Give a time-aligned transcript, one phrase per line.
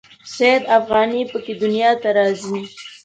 [0.35, 2.61] سید افغاني په کې دنیا ته راځي.